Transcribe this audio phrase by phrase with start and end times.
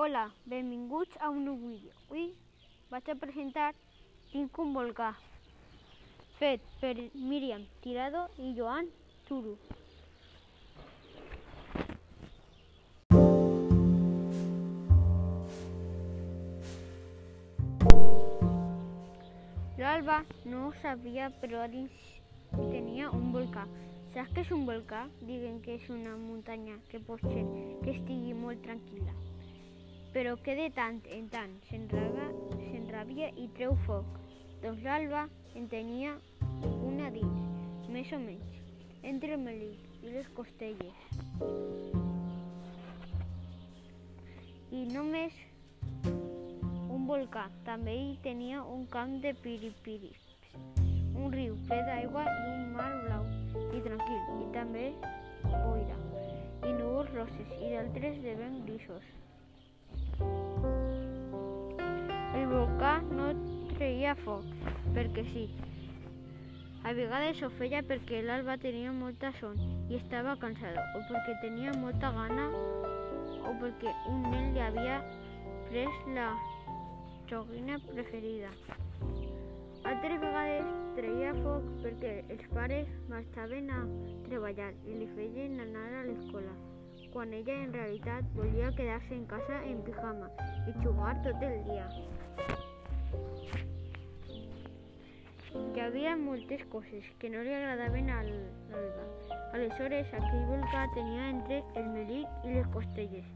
[0.00, 1.90] Hola, benvinguts a un nou vídeo.
[2.06, 2.28] Avui
[2.86, 3.72] vaig a presentar
[4.30, 5.08] Tinc un volcà,
[6.38, 8.86] fet per Míriam Tirado i Joan
[9.26, 9.56] Turu.
[19.82, 23.66] L'Alba no ho sabia, però a un volcà.
[24.14, 25.02] Saps què és un volcà?
[25.24, 27.42] Diguen que és una muntanya que pot ser
[27.82, 29.16] que estigui molt tranquil·la,
[30.12, 34.06] però que de tant en tant s'enrabia i treu foc.
[34.62, 36.14] Doncs l'Alba en tenia
[36.86, 38.56] una dins, més o menys,
[39.06, 41.04] entre el melic i les costelles.
[44.74, 45.36] I només
[46.04, 50.26] un volcà, també hi tenia un camp de piripiris,
[51.14, 53.24] un riu ple d'aigua i un mar blau
[53.76, 54.90] i tranquil, i també
[55.44, 55.96] boira,
[56.66, 59.08] i núvols roses i d'altres de vent grisos.
[64.08, 64.44] Treia foc,
[64.96, 65.42] perquè sí.
[66.88, 69.58] A vegades ho feia perquè l'Alba tenia molta son
[69.90, 72.46] i estava cansada, o perquè tenia molta gana,
[73.44, 75.02] o perquè un nen li havia
[75.68, 76.30] pres la
[77.28, 78.48] joguina preferida.
[79.84, 83.82] Altres vegades treia foc perquè els pares marxaven a
[84.30, 86.54] treballar i li feien anar a l'escola,
[87.12, 90.32] quan ella en realitat volia quedar-se en casa en pijama
[90.64, 91.90] i jugar tot el dia.
[95.58, 99.04] Hi havia moltes coses que no li agradaven a l'Alba.
[99.56, 103.26] Aleshores, aquell volcà tenia entre el melic i les costelles.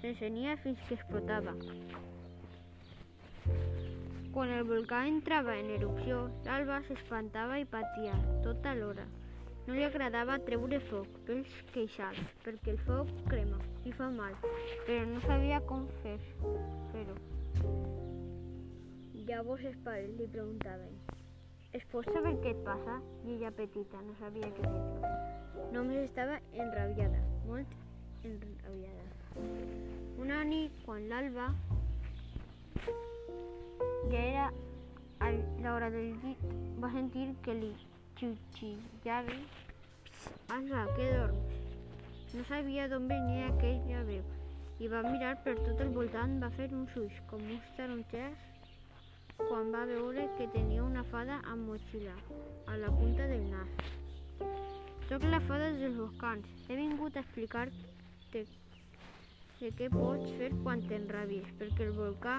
[0.00, 1.54] S'encenia fins que explotava.
[4.34, 9.06] Quan el volcà entrava en erupció, l'Alba s'espantava i patia tota l'hora.
[9.66, 14.36] No li agradava treure foc pels queixals, perquè el foc crema i fa mal,
[14.86, 16.60] però no sabia com fer-ho.
[16.92, 17.06] Fer
[19.30, 20.94] Llavors els pares li preguntaven
[21.72, 22.96] ¿Es pot saber què et passa?
[23.22, 25.10] I ella petita no sabia què dir.
[25.74, 27.76] Només estava enrabiada, molt
[28.26, 29.04] enrabiada.
[30.24, 31.46] Una nit, quan l'alba
[34.10, 34.48] ja era
[35.22, 35.30] a
[35.62, 36.42] l'hora del llit,
[36.82, 37.70] va sentir que li
[38.18, 39.38] xutxillava
[40.50, 41.58] Alba, que dorms?
[42.34, 44.26] No sabia d'on venia aquella veu
[44.82, 48.50] i va mirar per tot el voltant, va fer uns ulls com uns taronxers
[49.48, 52.14] quan va veure que tenia una fada amb motxilla
[52.66, 53.90] a la punta del nas.
[55.08, 56.46] Soc la fada dels volcans.
[56.68, 58.44] He vingut a explicar-te
[59.60, 62.38] de què pots fer quan t'enrabies, perquè el volcà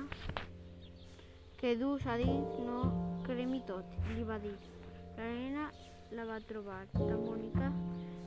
[1.62, 2.80] que dus a dins no
[3.28, 4.56] cremi tot, li va dir.
[5.18, 5.70] La nena
[6.18, 7.74] la va trobar tan bonica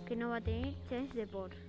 [0.07, 1.64] que no va tenir gens de por.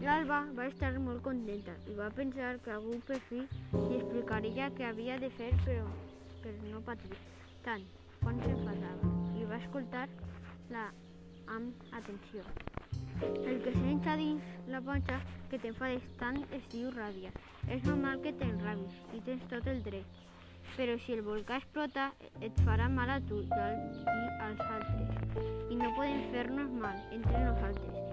[0.00, 3.42] L'Alba va estar molt contenta i va pensar que algú per fi
[3.74, 5.84] li explicaria què havia de fer però
[6.44, 7.18] per no patir
[7.66, 7.84] tant
[8.22, 10.86] quan s'enfadava i va escoltar-la
[11.56, 12.46] amb atenció.
[13.20, 17.32] El que sents a dins la panxa que t'enfades tant es diu ràbia.
[17.68, 20.20] És normal que t'enrabis i tens tot el dret.
[20.78, 22.10] Però si el volcà explota,
[22.40, 25.44] et farà mal a tu i als altres.
[25.68, 28.09] I no podem fer-nos mal entre nosaltres.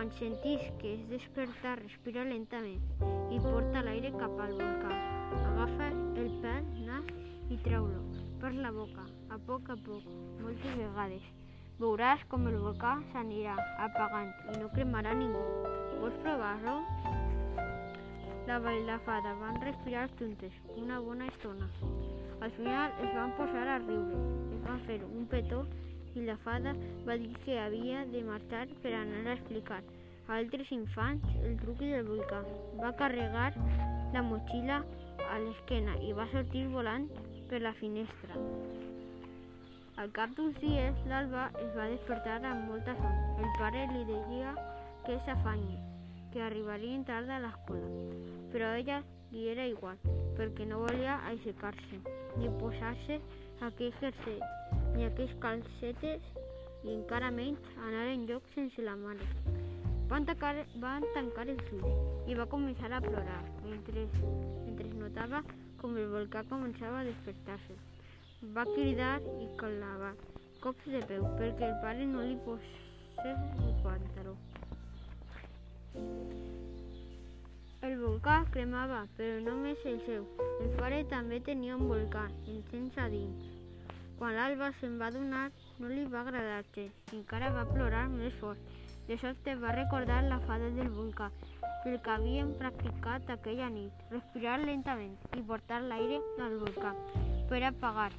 [0.00, 3.02] Quan sentis que és despertar, respira lentament
[3.36, 4.92] i porta l'aire cap al volcà.
[5.50, 5.88] Agafa
[6.22, 7.10] el pèl, nas
[7.52, 7.98] i treu-lo
[8.40, 10.06] per la boca, a poc a poc,
[10.38, 11.26] moltes vegades.
[11.82, 13.58] Veuràs com el volcà s'anirà
[13.88, 15.44] apagant i no cremarà ningú.
[15.98, 16.78] Vols provar-ho?
[18.48, 21.68] La i la fada van respirar juntes una bona estona.
[22.40, 24.24] Al final es van posar a riure,
[24.56, 25.66] es van fer un petó
[26.14, 26.74] i la fada
[27.06, 29.80] va dir que havia de marxar per anar a explicar
[30.28, 32.40] a altres infants el truc del volcà.
[32.82, 33.50] Va carregar
[34.14, 34.80] la motxilla
[35.30, 37.08] a l'esquena i va sortir volant
[37.50, 38.38] per la finestra.
[40.00, 43.16] Al cap d'uns dies, l'Alba es va despertar amb molta son.
[43.42, 44.54] El pare li deia
[45.06, 45.78] que s'afanyi,
[46.32, 47.90] que arribarien tard a l'escola,
[48.54, 49.02] però ella
[49.34, 49.98] li era igual,
[50.38, 52.02] perquè no volia aixecar-se
[52.38, 53.20] ni posar-se
[53.66, 54.40] aquell jersei
[54.96, 56.30] ni aquells calcetes
[56.84, 59.26] i encara menys anar en lloc sense la mare.
[60.10, 64.06] Van tancar, van tancar els ulls i va començar a plorar mentre,
[64.66, 65.42] mentre notava
[65.82, 67.76] com el volcà començava a despertar-se.
[68.56, 70.14] Va cridar i clavar
[70.64, 74.34] cops de peu perquè el pare no li posés el pantaló.
[77.88, 80.26] El volcà cremava, però només el seu.
[80.60, 82.26] El pare també tenia un volcà,
[82.56, 83.49] encens a dins.
[84.20, 85.46] Quan l'Alba se'n va donar,
[85.80, 86.82] no li va agradar i
[87.16, 88.58] encara va plorar més fort.
[89.06, 91.30] De sobte va recordar la fada del volcà,
[91.84, 96.92] pel que havien practicat aquella nit, respirar lentament i portar l'aire al volcà
[97.48, 98.10] per apagar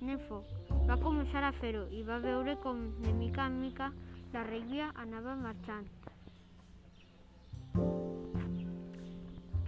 [0.00, 0.48] el foc.
[0.88, 3.90] Va començar a fer-ho i va veure com de mica en mica
[4.32, 5.84] la rèbia anava marxant.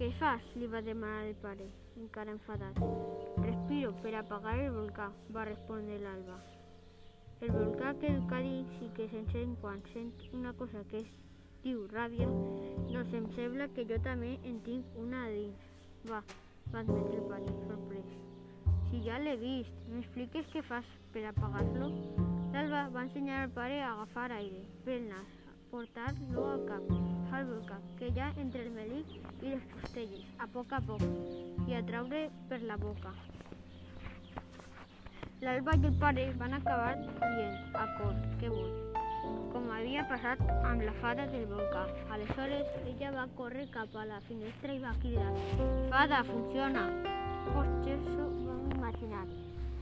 [0.00, 0.49] Què fas?
[0.56, 1.69] li va demanar el pare,
[2.00, 3.45] encara enfadat.
[3.66, 6.36] Respiro per apagar el volcà, va respondre l'Alba.
[7.42, 11.08] El volcà que el Cadi sí que se'n sent quan sent una cosa que es
[11.64, 12.28] diu ràbia,
[12.92, 15.64] doncs em sembla que jo també en tinc una a dins.
[16.06, 16.20] Va,
[16.70, 18.12] va admetre el pare, sorprès.
[18.86, 21.90] Si ja l'he vist, m'expliques què fas per apagar-lo?
[22.54, 25.40] L'Alba va ensenyar al pare a agafar aire pel nas,
[25.72, 26.94] portar-lo al cap,
[27.34, 31.02] al volcà, que ja entre el melic i les costelles, a poc a poc,
[31.66, 33.16] i a traure per la boca.
[35.44, 38.70] L'Alba i el pare van acabar dient a cor que vol,
[39.52, 40.40] com havia passat
[40.70, 41.82] amb la fada del volcà.
[42.16, 45.28] Aleshores, ella va córrer cap a la finestra i va cridar
[45.92, 46.86] «Fada, funciona!»
[47.50, 49.26] Potser s'ho vam imaginar,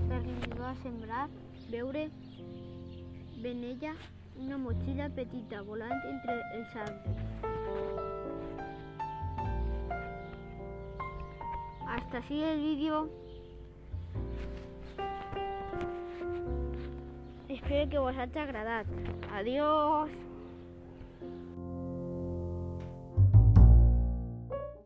[0.02, 0.34] però li
[1.70, 2.06] veure
[3.44, 3.94] ben ella
[4.36, 7.18] una motxilla petita volant entre els arbres.
[11.86, 13.23] Hasta así el vídeo.
[17.54, 18.86] Espero que vos haya agradat.
[19.32, 20.10] Adiós.